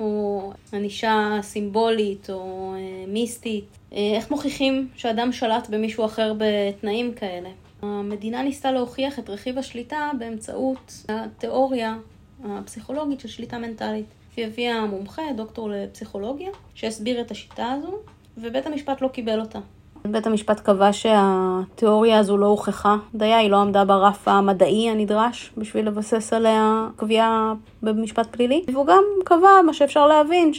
[0.00, 3.64] או ענישה סימבולית או אה, מיסטית.
[3.92, 7.48] אה, איך מוכיחים שאדם שלט במישהו אחר בתנאים כאלה?
[7.82, 11.96] המדינה ניסתה להוכיח את רכיב השליטה באמצעות התיאוריה
[12.44, 14.06] הפסיכולוגית של שליטה מנטלית.
[14.36, 17.98] היא הביאה מומחה, דוקטור לפסיכולוגיה, שהסביר את השיטה הזו,
[18.36, 19.58] ובית המשפט לא קיבל אותה.
[20.04, 25.86] בית המשפט קבע שהתיאוריה הזו לא הוכחה דייה, היא לא עמדה ברף המדעי הנדרש בשביל
[25.86, 28.64] לבסס עליה קביעה במשפט פלילי.
[28.72, 30.52] והוא גם קבע, מה שאפשר להבין,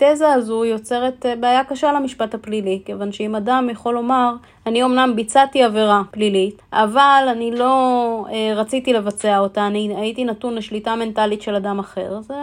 [0.00, 4.34] שהתזה הזו יוצרת בעיה קשה למשפט הפלילי, כיוון שאם אדם יכול לומר,
[4.66, 10.54] אני אמנם ביצעתי עבירה פלילית, אבל אני לא אה, רציתי לבצע אותה, אני הייתי נתון
[10.54, 12.20] לשליטה מנטלית של אדם אחר.
[12.20, 12.34] זה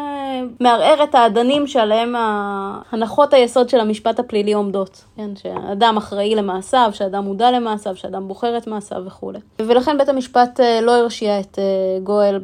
[0.59, 2.15] מערער את האדנים שעליהם
[2.91, 5.03] הנחות היסוד של המשפט הפלילי עומדות.
[5.15, 9.39] כן, שאדם אחראי למעשיו, שאדם מודע למעשיו, שאדם בוחר את מעשיו וכולי.
[9.59, 12.39] ולכן בית המשפט אה, לא הרשיע את אה, גואל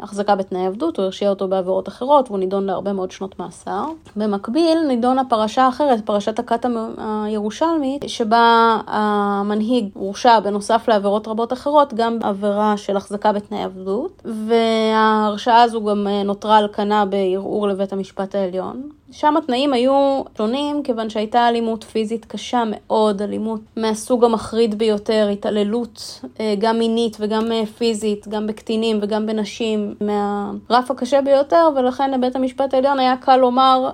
[0.00, 3.84] בהחזקה בתנאי עבדות, הוא הרשיע אותו בעבירות אחרות, והוא נידון להרבה מאוד שנות מאסר.
[4.40, 6.66] במקביל נידונה פרשה אחרת, פרשת הכת
[6.98, 15.62] הירושלמית, שבה המנהיג הורשע בנוסף לעבירות רבות אחרות, גם עבירה של החזקה בתנאי עבדות, וההרשעה
[15.62, 18.82] הזו גם אה, נותרה על כנה בערעור לבית המשפט העליון.
[19.12, 26.20] שם התנאים היו שונים כיוון שהייתה אלימות פיזית קשה מאוד, אלימות מהסוג המחריד ביותר, התעללות
[26.40, 32.36] אה, גם מינית וגם אה, פיזית, גם בקטינים וגם בנשים, מהרף הקשה ביותר, ולכן לבית
[32.36, 33.90] המשפט העליון היה קל לומר,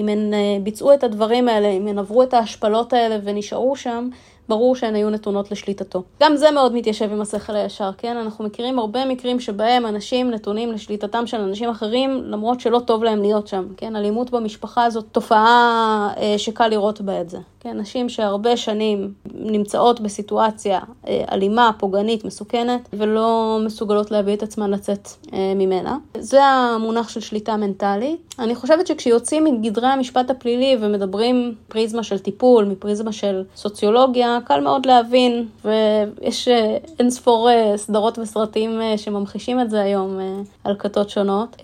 [0.00, 4.08] אם הן ביצעו את הדברים האלה, אם הן עברו את ההשפלות האלה ונשארו שם,
[4.48, 6.02] ברור שהן היו נתונות לשליטתו.
[6.22, 8.16] גם זה מאוד מתיישב עם השכל הישר, כן?
[8.16, 13.22] אנחנו מכירים הרבה מקרים שבהם אנשים נתונים לשליטתם של אנשים אחרים, למרות שלא טוב להם
[13.22, 13.96] להיות שם, כן?
[13.96, 17.38] אלימות במשפחה זאת תופעה אה, שקל לראות בה את זה.
[17.60, 24.70] כן, נשים שהרבה שנים נמצאות בסיטואציה אה, אלימה, פוגענית, מסוכנת, ולא מסוגלות להביא את עצמן
[24.70, 25.96] לצאת אה, ממנה.
[26.18, 28.34] זה המונח של שליטה מנטלית.
[28.38, 34.86] אני חושבת שכשיוצאים מגדרי המשפט הפלילי ומדברים פריזמה של טיפול, מפריזמה של סוציולוגיה, קל מאוד
[34.86, 40.18] להבין, ויש אה, אין ספור סדרות וסרטים שממחישים את זה היום
[40.64, 41.56] על כתות שונות.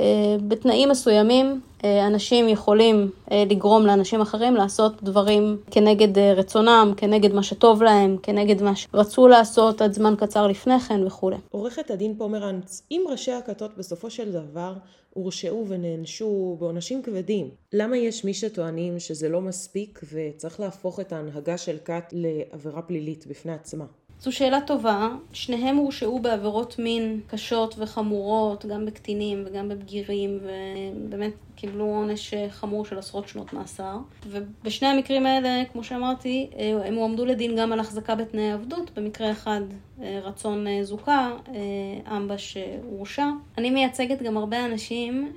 [0.48, 1.60] בתנאים מסוימים,
[2.06, 8.16] אנשים יכולים אה, לגרום לאנשים אחרים לעשות דברים כנגד אה, רצונם, כנגד מה שטוב להם,
[8.22, 11.36] כנגד מה שרצו לעשות עד זמן קצר לפני כן וכולי.
[11.50, 14.74] עורכת הדין פומרנץ, אם ראשי הכתות בסופו של דבר
[15.14, 21.58] הורשעו ונענשו בעונשים כבדים, למה יש מי שטוענים שזה לא מספיק וצריך להפוך את ההנהגה
[21.58, 23.84] של כת לעבירה פלילית בפני עצמה?
[24.20, 25.08] זו שאלה טובה.
[25.32, 32.98] שניהם הורשעו בעבירות מין קשות וחמורות, גם בקטינים וגם בבגירים, ובאמת קיבלו עונש חמור של
[32.98, 33.96] עשרות שנות מאסר.
[34.26, 36.50] ובשני המקרים האלה, כמו שאמרתי,
[36.84, 38.90] הם הועמדו לדין גם על החזקה בתנאי עבדות.
[38.98, 39.60] במקרה אחד
[40.00, 41.32] רצון זוכה,
[42.16, 43.26] אמבש הורשע.
[43.58, 45.32] אני מייצגת גם הרבה אנשים,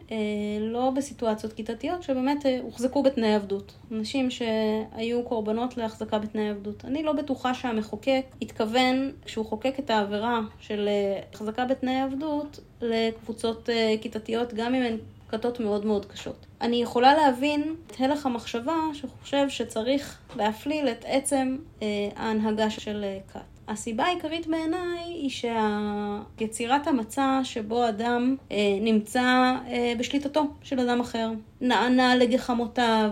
[0.60, 3.74] לא בסיטואציות כיתתיות, שבאמת הוחזקו בתנאי עבדות.
[3.92, 6.86] אנשים שהיו קורבנות להחזקה בתנאי עבדות.
[6.86, 10.90] אני לא בטוחה שהמחוקק התכוון, כשהוא חוקק את העבירה של
[11.34, 13.70] החזקה בתנאי עבדות, לקבוצות
[14.02, 14.98] כיתתיות, גם אם הן
[15.30, 16.46] כתות מאוד מאוד קשות.
[16.62, 23.20] אני יכולה להבין את הלך המחשבה שחושב שצריך להפליל את עצם אה, ההנהגה של אה,
[23.34, 23.40] כת.
[23.68, 31.30] הסיבה העיקרית בעיניי היא שיצירת המצע שבו אדם אה, נמצא אה, בשליטתו של אדם אחר,
[31.62, 33.12] נענה לגחמותיו,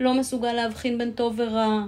[0.00, 1.86] לא מסוגל להבחין בין טוב ורע,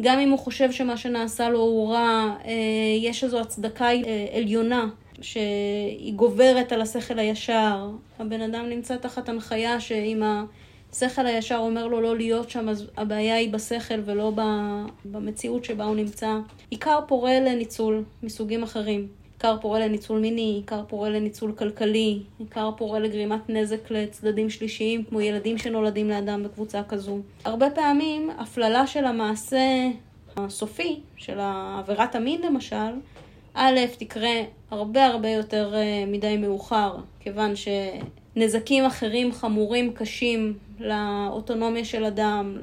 [0.00, 2.52] גם אם הוא חושב שמה שנעשה לו הוא רע, אה,
[3.00, 4.86] יש איזו הצדקה אה, עליונה
[5.20, 7.90] שהיא גוברת על השכל הישר.
[8.18, 10.22] הבן אדם נמצא תחת הנחיה שאם
[10.92, 14.32] השכל הישר אומר לו לא להיות שם, אז הבעיה היא בשכל ולא
[15.04, 16.38] במציאות שבה הוא נמצא.
[16.70, 19.08] עיקר פורה לניצול מסוגים אחרים.
[19.34, 25.20] עיקר פורה לניצול מיני, עיקר פורה לניצול כלכלי, עיקר פורה לגרימת נזק לצדדים שלישיים, כמו
[25.20, 27.18] ילדים שנולדים לאדם בקבוצה כזו.
[27.44, 29.88] הרבה פעמים הפללה של המעשה
[30.36, 31.38] הסופי, של
[31.78, 32.92] עבירת המין למשל,
[33.54, 34.34] א', תקרה
[34.70, 42.56] הרבה הרבה יותר אה, מדי מאוחר, כיוון שנזקים אחרים חמורים, קשים, לאוטונומיה של אדם,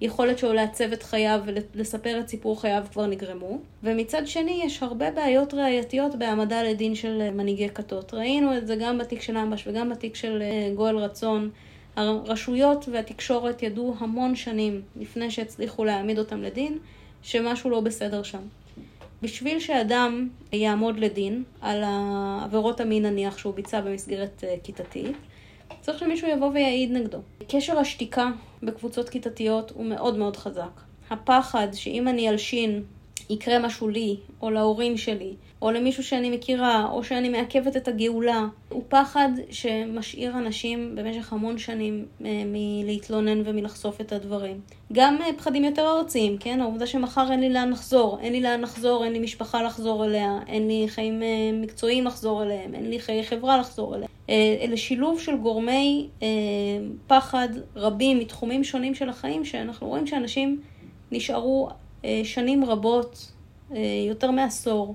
[0.00, 1.40] ליכולת שלו לעצב את חייו
[1.74, 3.58] ולספר את סיפור חייו כבר נגרמו.
[3.82, 8.14] ומצד שני, יש הרבה בעיות ראייתיות בהעמדה לדין של מנהיגי כתות.
[8.14, 11.50] ראינו את זה גם בתיק של אמבש וגם בתיק של אה, גואל רצון.
[11.96, 16.78] הרשויות והתקשורת ידעו המון שנים לפני שהצליחו להעמיד אותם לדין,
[17.22, 18.42] שמשהו לא בסדר שם.
[19.22, 21.84] בשביל שאדם יעמוד לדין על
[22.44, 25.16] עבירות המין נניח שהוא ביצע במסגרת אה, כיתתית,
[25.80, 27.18] צריך שמישהו יבוא ויעיד נגדו.
[27.48, 28.30] קשר השתיקה
[28.62, 30.80] בקבוצות כיתתיות הוא מאוד מאוד חזק.
[31.10, 32.82] הפחד שאם אני אלשין
[33.30, 38.46] יקרה משהו לי, או להורים שלי, או למישהו שאני מכירה, או שאני מעכבת את הגאולה,
[38.68, 44.60] הוא פחד שמשאיר אנשים במשך המון שנים אה, מלהתלונן ומלחשוף את הדברים.
[44.92, 46.60] גם אה, פחדים יותר ארציים, כן?
[46.60, 50.38] העובדה שמחר אין לי לאן לחזור, אין לי לאן לחזור, אין לי משפחה לחזור אליה,
[50.46, 54.10] אין לי חיים אה, מקצועיים לחזור אליהם, אין לי חיי חברה לחזור אליהם.
[54.60, 56.08] אלה שילוב של גורמי
[57.06, 60.60] פחד רבים מתחומים שונים של החיים, שאנחנו רואים שאנשים
[61.12, 61.68] נשארו
[62.24, 63.32] שנים רבות,
[64.08, 64.94] יותר מעשור,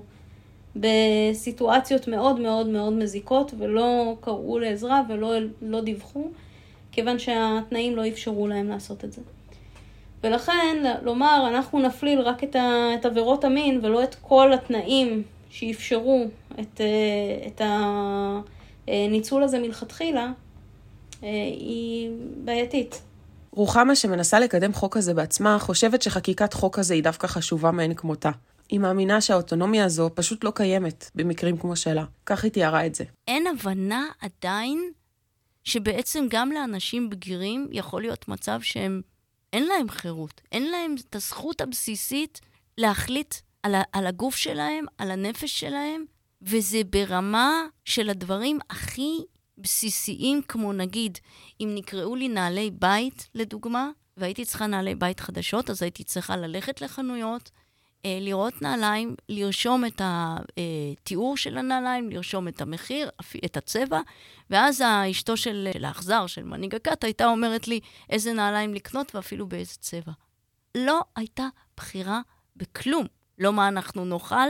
[0.76, 6.24] בסיטואציות מאוד מאוד מאוד מזיקות ולא קראו לעזרה ולא לא דיווחו,
[6.92, 9.20] כיוון שהתנאים לא אפשרו להם לעשות את זה.
[10.24, 16.24] ולכן, לומר, אנחנו נפליל רק את, ה, את עבירות המין ולא את כל התנאים שאפשרו
[16.60, 16.80] את,
[17.46, 17.62] את
[18.88, 20.32] הניצול הזה מלכתחילה,
[21.22, 22.10] אה, היא
[22.44, 23.02] בעייתית.
[23.50, 28.30] רוחמה, שמנסה לקדם חוק כזה בעצמה, חושבת שחקיקת חוק כזה היא דווקא חשובה מאין כמותה.
[28.72, 32.04] היא מאמינה שהאוטונומיה הזו פשוט לא קיימת במקרים כמו שלה.
[32.26, 33.04] כך היא תיארה את זה.
[33.28, 34.92] אין הבנה עדיין
[35.64, 39.00] שבעצם גם לאנשים בגירים יכול להיות מצב שהם,
[39.52, 42.40] אין להם חירות, אין להם את הזכות הבסיסית
[42.78, 46.04] להחליט על, על הגוף שלהם, על הנפש שלהם,
[46.42, 49.18] וזה ברמה של הדברים הכי
[49.58, 51.18] בסיסיים, כמו נגיד,
[51.60, 56.80] אם נקראו לי נעלי בית, לדוגמה, והייתי צריכה נעלי בית חדשות, אז הייתי צריכה ללכת
[56.80, 57.50] לחנויות,
[58.06, 63.10] לראות נעליים, לרשום את התיאור של הנעליים, לרשום את המחיר,
[63.44, 64.00] את הצבע,
[64.50, 69.74] ואז האשתו של האכזר, של מנהיג הכת, הייתה אומרת לי איזה נעליים לקנות ואפילו באיזה
[69.74, 70.12] צבע.
[70.74, 72.20] לא הייתה בחירה
[72.56, 73.06] בכלום.
[73.38, 74.48] לא מה אנחנו נאכל,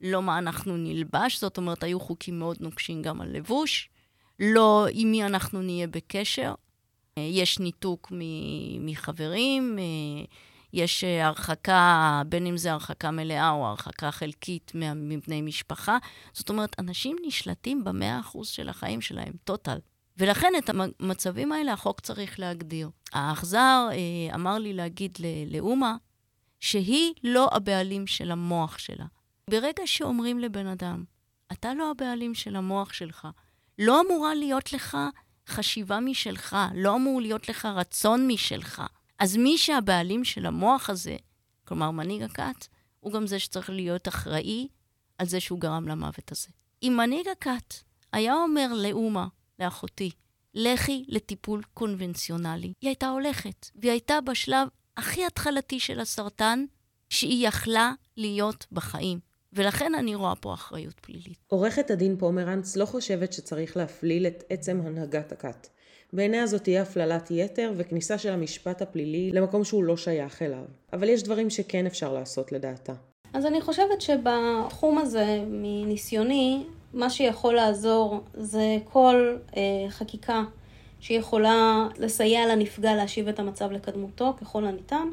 [0.00, 3.90] לא מה אנחנו נלבש, זאת אומרת, היו חוקים מאוד נוקשים גם על לבוש,
[4.40, 6.54] לא עם מי אנחנו נהיה בקשר.
[7.18, 8.12] אה, יש ניתוק
[8.80, 10.24] מחברים, אה,
[10.72, 15.98] יש אה, הרחקה, בין אם זה הרחקה מלאה או הרחקה חלקית מבני משפחה.
[16.32, 19.78] זאת אומרת, אנשים נשלטים במאה אחוז של החיים שלהם, טוטל.
[20.18, 22.90] ולכן את המצבים האלה החוק צריך להגדיר.
[23.12, 25.18] האכזר אה, אמר לי להגיד
[25.50, 25.96] לאומה
[26.60, 29.06] שהיא לא הבעלים של המוח שלה.
[29.50, 31.04] ברגע שאומרים לבן אדם,
[31.52, 33.28] אתה לא הבעלים של המוח שלך,
[33.78, 34.98] לא אמורה להיות לך
[35.48, 38.82] חשיבה משלך, לא אמור להיות לך רצון משלך.
[39.20, 41.16] אז מי שהבעלים של המוח הזה,
[41.64, 42.66] כלומר מנהיג הכת,
[43.00, 44.68] הוא גם זה שצריך להיות אחראי
[45.18, 46.48] על זה שהוא גרם למוות הזה.
[46.82, 47.74] אם מנהיג הכת
[48.12, 49.26] היה אומר לאומה,
[49.58, 50.10] לאחותי,
[50.54, 56.64] לכי לטיפול קונבנציונלי, היא הייתה הולכת, והיא הייתה בשלב הכי התחלתי של הסרטן,
[57.10, 59.20] שהיא יכלה להיות בחיים.
[59.52, 61.38] ולכן אני רואה פה אחריות פלילית.
[61.46, 65.68] עורכת הדין פומרנץ לא חושבת שצריך להפליל את עצם הנהגת הכת.
[66.12, 70.64] בעיניה זאת תהיה הפללת יתר וכניסה של המשפט הפלילי למקום שהוא לא שייך אליו.
[70.92, 72.92] אבל יש דברים שכן אפשר לעשות לדעתה.
[73.32, 76.62] אז אני חושבת שבתחום הזה, מניסיוני,
[76.94, 80.42] מה שיכול לעזור זה כל אה, חקיקה
[81.00, 85.08] שיכולה לסייע לנפגע להשיב את המצב לקדמותו ככל הניתן,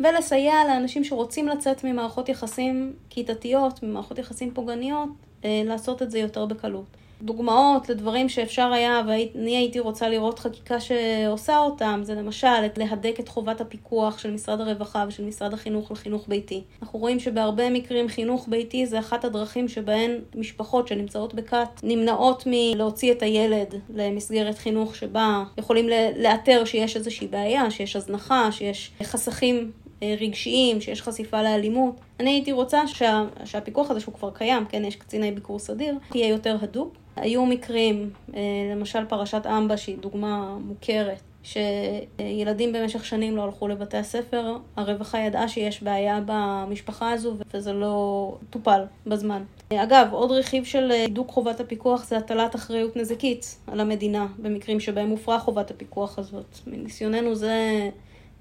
[0.00, 5.08] ולסייע לאנשים שרוצים לצאת ממערכות יחסים כיתתיות, ממערכות יחסים פוגעניות,
[5.44, 6.96] אה, לעשות את זה יותר בקלות.
[7.22, 13.28] דוגמאות לדברים שאפשר היה, ואני הייתי רוצה לראות חקיקה שעושה אותם, זה למשל להדק את
[13.28, 16.62] חובת הפיקוח של משרד הרווחה ושל משרד החינוך לחינוך ביתי.
[16.82, 23.12] אנחנו רואים שבהרבה מקרים חינוך ביתי זה אחת הדרכים שבהן משפחות שנמצאות בכת נמנעות מלהוציא
[23.12, 29.70] את הילד למסגרת חינוך שבה יכולים לאתר שיש איזושהי בעיה, שיש הזנחה, שיש חסכים
[30.02, 31.94] אה, רגשיים, שיש חשיפה לאלימות.
[32.20, 36.28] אני הייתי רוצה שה, שהפיקוח הזה, שהוא כבר קיים, כן, יש קציני ביקור סדיר, יהיה
[36.28, 36.94] יותר הדוק.
[37.20, 38.40] היו מקרים, אה,
[38.72, 45.48] למשל פרשת אמבה, שהיא דוגמה מוכרת, שילדים במשך שנים לא הלכו לבתי הספר, הרווחה ידעה
[45.48, 49.42] שיש בעיה במשפחה הזו וזה לא טופל בזמן.
[49.74, 55.08] אגב, עוד רכיב של הידוק חובת הפיקוח זה הטלת אחריות נזיקית על המדינה במקרים שבהם
[55.08, 56.58] הופרה חובת הפיקוח הזאת.
[56.66, 57.88] מניסיוננו זה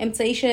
[0.03, 0.45] אמצעי ש...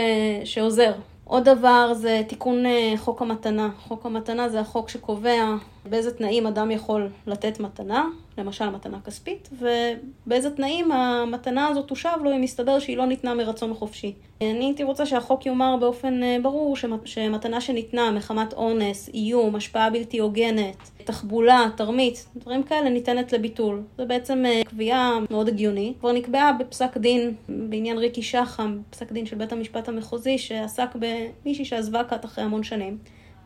[0.45, 0.93] שעוזר.
[1.29, 3.71] עוד דבר זה תיקון אה, חוק המתנה.
[3.79, 8.05] חוק המתנה זה החוק שקובע באיזה תנאים אדם יכול לתת מתנה,
[8.39, 13.75] למשל מתנה כספית, ובאיזה תנאים המתנה הזאת תושב לו אם מסתבר שהיא לא ניתנה מרצון
[13.75, 14.15] חופשי.
[14.41, 20.19] אני הייתי רוצה שהחוק יאמר באופן אה, ברור שמתנה שניתנה מחמת אונס, איום, השפעה בלתי
[20.19, 23.83] הוגנת, תחבולה, תרמית, דברים כאלה ניתנת לביטול.
[23.99, 25.99] זה בעצם אה, קביעה מאוד הגיונית.
[26.01, 31.65] כבר נקבעה בפסק דין בעניין ריקי שחם, פסק דין של בית המשפט המחוזי, שעסק במישהי
[31.65, 32.99] שעזבה כת אחרי המון שנים,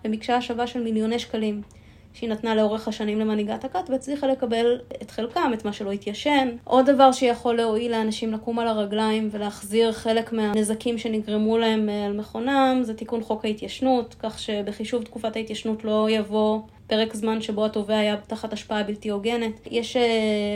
[0.05, 1.63] וביקשה השבה של מיליוני שקלים.
[2.13, 6.49] שהיא נתנה לאורך השנים למנהיגת הכת והצליחה לקבל את חלקם, את מה שלא התיישן.
[6.65, 12.13] עוד דבר שיכול להועיל לאנשים לקום על הרגליים ולהחזיר חלק מהנזקים שנגרמו להם אה, על
[12.13, 17.99] מכונם זה תיקון חוק ההתיישנות, כך שבחישוב תקופת ההתיישנות לא יבוא פרק זמן שבו התובע
[17.99, 19.61] היה תחת השפעה בלתי הוגנת.
[19.71, 20.01] יש uh,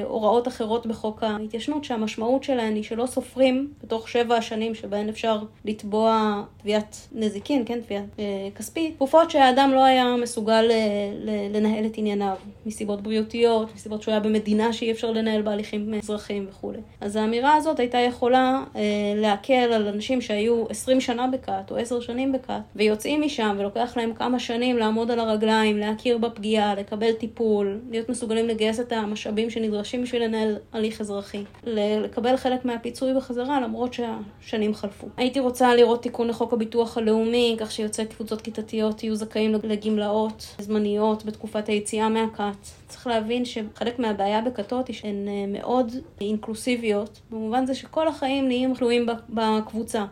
[0.04, 6.42] הוראות אחרות בחוק ההתיישנות שהמשמעות שלהן היא שלא סופרים בתוך שבע השנים שבהן אפשר לתבוע
[6.56, 8.20] תביעת נזיקין, כן, תביעה uh,
[8.58, 14.20] כספית, תקופות שהאדם לא היה מסוגל uh, לנהל את ענייניו, מסיבות בריאותיות, מסיבות שהוא היה
[14.20, 16.78] במדינה שאי אפשר לנהל בהליכים אזרחיים וכולי.
[17.00, 18.76] אז האמירה הזאת הייתה יכולה uh,
[19.16, 24.14] להקל על אנשים שהיו 20 שנה בכת או 10 שנים בכת ויוצאים משם ולוקח להם
[24.14, 30.02] כמה שנים לעמוד על הרגליים, להכיר בפגיעה, לקבל טיפול, להיות מסוגלים לגייס את המשאבים שנדרשים
[30.02, 35.06] בשביל לנהל הליך אזרחי, לקבל חלק מהפיצוי בחזרה למרות שהשנים חלפו.
[35.16, 41.24] הייתי רוצה לראות תיקון לחוק הביטוח הלאומי, כך שיוצאי קבוצות כיתתיות יהיו זכאים לגמלאות זמניות
[41.24, 42.56] בתקופת היציאה מהכת.
[42.88, 49.06] צריך להבין שחלק מהבעיה בכתות היא שהן מאוד אינקלוסיביות, במובן זה שכל החיים נהיים תלויים
[49.28, 50.04] בקבוצה.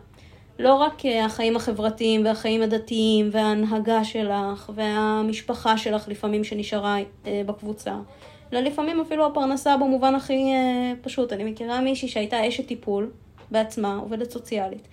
[0.63, 6.97] לא רק אה, החיים החברתיים והחיים הדתיים וההנהגה שלך והמשפחה שלך לפעמים שנשארה
[7.27, 7.95] אה, בקבוצה,
[8.53, 11.33] אלא לפעמים אפילו הפרנסה במובן הכי אה, פשוט.
[11.33, 13.11] אני מכירה מישהי שהייתה אשת טיפול
[13.51, 14.87] בעצמה, עובדת סוציאלית.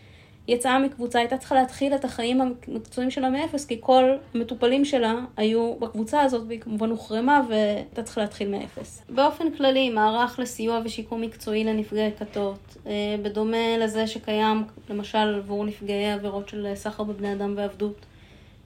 [0.51, 5.75] יצאה מקבוצה, הייתה צריכה להתחיל את החיים המקצועיים שלה מאפס, כי כל המטופלים שלה היו
[5.81, 9.03] בקבוצה הזאת, והיא כמובן הוחרמה והייתה צריכה להתחיל מאפס.
[9.09, 16.13] באופן כללי, מערך לסיוע ושיקום מקצועי לנפגעי כתות, אה, בדומה לזה שקיים למשל עבור נפגעי
[16.13, 18.07] עבירות של סחר בבני אדם ועבדות.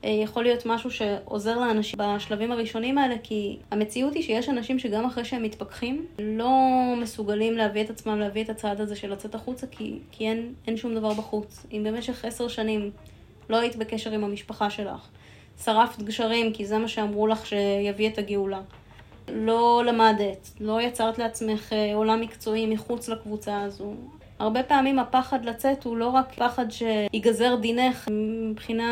[0.04, 5.04] אה, יכול להיות משהו שעוזר לאנשים בשלבים הראשונים האלה, כי המציאות היא שיש אנשים שגם
[5.04, 6.50] אחרי שהם מתפכחים, לא
[7.02, 10.76] מסוגלים להביא את עצמם, להביא את הצעד הזה של לצאת החוצה, כי, כי אין, אין
[10.76, 11.66] שום דבר בחוץ.
[11.72, 12.90] אם במשך עשר שנים
[13.50, 15.08] לא היית בקשר עם המשפחה שלך,
[15.64, 18.60] שרפת גשרים כי זה מה שאמרו לך שיביא את הגאולה.
[19.28, 23.94] לא למדת, לא יצרת לעצמך אה, עולם מקצועי מחוץ לקבוצה הזו.
[24.38, 28.08] הרבה פעמים הפחד לצאת הוא לא רק פחד שיגזר דינך
[28.50, 28.84] מבחינה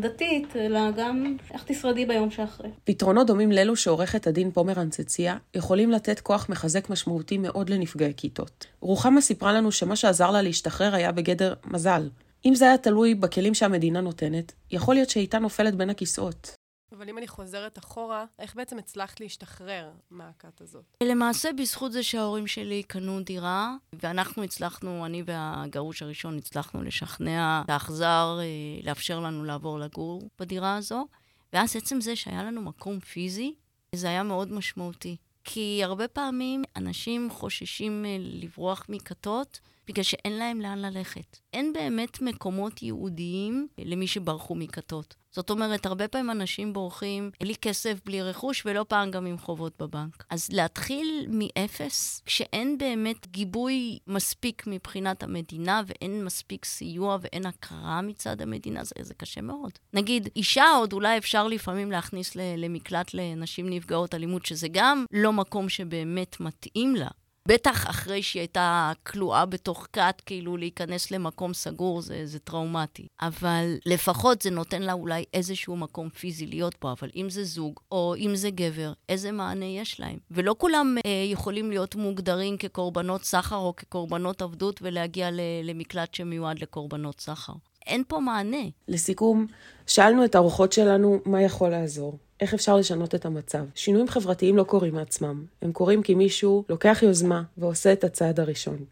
[0.00, 2.70] דתית, אלא גם איך תשרדי ביום שאחרי.
[2.84, 8.66] פתרונות דומים לאלו שעורכת הדין פומרנץ הציעה, יכולים לתת כוח מחזק משמעותי מאוד לנפגעי כיתות.
[8.80, 12.08] רוחמה סיפרה לנו שמה שעזר לה להשתחרר היה בגדר מזל.
[12.44, 16.57] אם זה היה תלוי בכלים שהמדינה נותנת, יכול להיות שהייתה נופלת בין הכיסאות.
[16.92, 20.84] אבל אם אני חוזרת אחורה, איך בעצם הצלחת להשתחרר מהכת הזאת?
[21.02, 27.70] למעשה, בזכות זה שההורים שלי קנו דירה, ואנחנו הצלחנו, אני והגרוש הראשון הצלחנו לשכנע את
[27.70, 28.44] האכזר, אה,
[28.82, 31.06] לאפשר לנו לעבור לגור בדירה הזו.
[31.52, 33.54] ואז עצם זה שהיה לנו מקום פיזי,
[33.94, 35.16] זה היה מאוד משמעותי.
[35.44, 41.38] כי הרבה פעמים אנשים חוששים אה, לברוח מכתות בגלל שאין להם לאן ללכת.
[41.52, 45.14] אין באמת מקומות ייעודיים למי שברחו מכתות.
[45.38, 49.72] זאת אומרת, הרבה פעמים אנשים בורחים בלי כסף, בלי רכוש, ולא פעם גם עם חובות
[49.78, 50.24] בבנק.
[50.30, 58.40] אז להתחיל מאפס, כשאין באמת גיבוי מספיק מבחינת המדינה, ואין מספיק סיוע ואין הכרה מצד
[58.40, 59.72] המדינה, זה, זה קשה מאוד.
[59.92, 65.68] נגיד, אישה עוד אולי אפשר לפעמים להכניס למקלט לנשים נפגעות אלימות, שזה גם לא מקום
[65.68, 67.08] שבאמת מתאים לה.
[67.48, 73.06] בטח אחרי שהיא הייתה כלואה בתוך כת, כאילו להיכנס למקום סגור זה, זה טראומטי.
[73.20, 77.80] אבל לפחות זה נותן לה אולי איזשהו מקום פיזי להיות פה, אבל אם זה זוג
[77.92, 80.18] או אם זה גבר, איזה מענה יש להם?
[80.30, 85.28] ולא כולם אה, יכולים להיות מוגדרים כקורבנות סחר או כקורבנות עבדות ולהגיע
[85.64, 87.52] למקלט שמיועד לקורבנות סחר.
[87.86, 88.66] אין פה מענה.
[88.88, 89.46] לסיכום,
[89.86, 92.18] שאלנו את האורחות שלנו מה יכול לעזור.
[92.40, 93.64] איך אפשר לשנות את המצב.
[93.74, 98.84] שינויים חברתיים לא קורים מעצמם, הם קורים כי מישהו לוקח יוזמה ועושה את הצעד הראשון.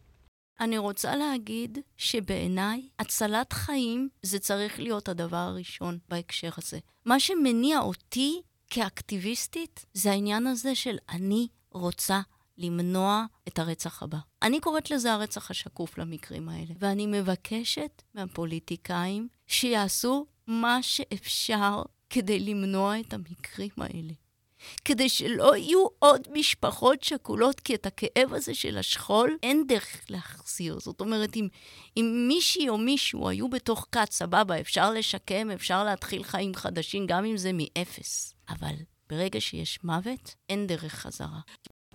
[0.60, 6.78] אני רוצה להגיד שבעיניי הצלת חיים זה צריך להיות הדבר הראשון בהקשר הזה.
[7.04, 12.20] מה שמניע אותי כאקטיביסטית זה העניין הזה של אני רוצה
[12.58, 14.18] למנוע את הרצח הבא.
[14.42, 23.00] אני קוראת לזה הרצח השקוף למקרים האלה, ואני מבקשת מהפוליטיקאים שיעשו מה שאפשר כדי למנוע
[23.00, 24.12] את המקרים האלה.
[24.84, 30.78] כדי שלא יהיו עוד משפחות שכולות, כי את הכאב הזה של השכול אין דרך להחזיר.
[30.80, 31.48] זאת אומרת, אם,
[31.96, 37.24] אם מישהי או מישהו היו בתוך כת, סבבה, אפשר לשקם, אפשר להתחיל חיים חדשים, גם
[37.24, 38.34] אם זה מאפס.
[38.48, 38.74] אבל
[39.10, 41.40] ברגע שיש מוות, אין דרך חזרה.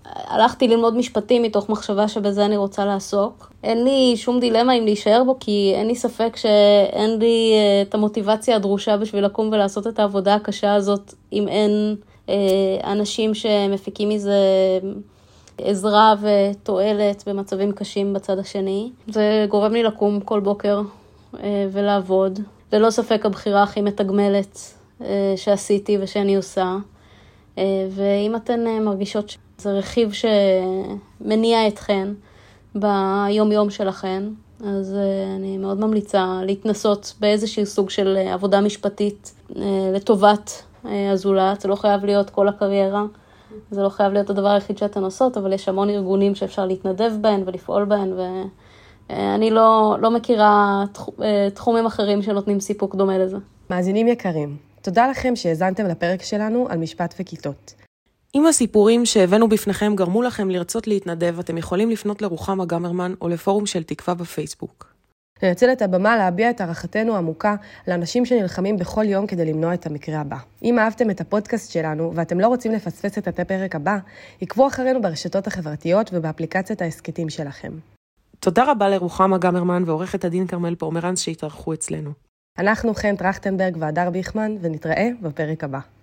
[0.05, 3.51] הלכתי ללמוד משפטים מתוך מחשבה שבזה אני רוצה לעסוק.
[3.63, 7.95] אין לי שום דילמה אם להישאר בו, כי אין לי ספק שאין לי uh, את
[7.95, 11.95] המוטיבציה הדרושה בשביל לקום ולעשות את העבודה הקשה הזאת, אם אין
[12.27, 12.31] uh,
[12.83, 14.39] אנשים שמפיקים מזה
[15.57, 18.89] עזרה ותועלת במצבים קשים בצד השני.
[19.07, 20.81] זה גורם לי לקום כל בוקר
[21.33, 21.37] uh,
[21.71, 22.39] ולעבוד.
[22.73, 24.57] ללא ספק הבחירה הכי מתגמלת
[24.99, 25.03] uh,
[25.35, 26.75] שעשיתי ושאני עושה.
[27.55, 29.35] Uh, ואם אתן uh, מרגישות...
[29.61, 30.11] זה רכיב
[31.21, 32.07] שמניע אתכן
[32.75, 34.23] ביום-יום שלכן,
[34.63, 39.61] אז אה, אני מאוד ממליצה להתנסות באיזשהו סוג של אה, עבודה משפטית אה,
[39.93, 41.61] לטובת הזולת.
[41.61, 43.03] זה לא חייב להיות כל הקריירה,
[43.71, 47.43] זה לא חייב להיות הדבר היחיד שאתן עושות, אבל יש המון ארגונים שאפשר להתנדב בהן
[47.45, 48.13] ולפעול בהן,
[49.09, 50.83] ואני לא, לא מכירה
[51.53, 53.37] תחומים אחרים שנותנים סיפוק דומה לזה.
[53.69, 57.80] מאזינים יקרים, תודה לכם שהאזנתם לפרק שלנו על משפט וכיתות.
[58.35, 63.65] אם הסיפורים שהבאנו בפניכם גרמו לכם לרצות להתנדב, אתם יכולים לפנות לרוחמה גמרמן או לפורום
[63.65, 64.93] של תקווה בפייסבוק.
[65.43, 67.55] ננצל את הבמה להביע את הערכתנו העמוקה
[67.87, 70.37] לאנשים שנלחמים בכל יום כדי למנוע את המקרה הבא.
[70.63, 73.97] אם אהבתם את הפודקאסט שלנו ואתם לא רוצים לפספס את הפרק הבא,
[74.41, 77.71] עקבו אחרינו ברשתות החברתיות ובאפליקציית ההסכתים שלכם.
[78.39, 82.11] תודה רבה לרוחמה גמרמן ועורכת הדין כרמל פורמרנס שהתארחו אצלנו.
[82.57, 85.79] אנחנו חן טרכטנברג והדר ביכמן, ונתראה בפרק הבא.